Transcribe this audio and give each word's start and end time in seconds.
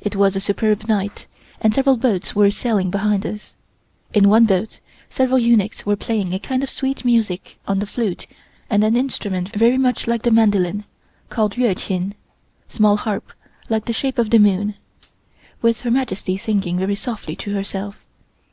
It 0.00 0.14
was 0.14 0.36
a 0.36 0.40
superb 0.40 0.86
night, 0.86 1.26
and 1.60 1.74
several 1.74 1.96
boats 1.96 2.32
were 2.32 2.48
sailing 2.48 2.92
behind 2.92 3.26
us. 3.26 3.56
In 4.14 4.28
one 4.28 4.44
boat 4.44 4.78
several 5.10 5.40
eunuchs 5.40 5.84
were 5.84 5.96
playing 5.96 6.32
a 6.32 6.38
kind 6.38 6.62
of 6.62 6.70
sweet 6.70 7.04
music 7.04 7.58
on 7.66 7.80
the 7.80 7.84
flute 7.86 8.28
and 8.70 8.84
an 8.84 8.94
instrument 8.94 9.48
very 9.52 9.76
much 9.76 10.06
like 10.06 10.22
the 10.22 10.30
mandolin, 10.30 10.84
called 11.28 11.56
Yeuh 11.56 11.74
Chin 11.74 12.14
(small 12.68 12.98
harp, 12.98 13.32
like 13.68 13.86
the 13.86 13.92
shape 13.92 14.18
of 14.18 14.30
the 14.30 14.38
moon), 14.38 14.76
with 15.60 15.80
Her 15.80 15.90
Majesty 15.90 16.36
singing 16.36 16.78
very 16.78 16.94
softly 16.94 17.34
to 17.34 17.52
herself. 17.52 17.98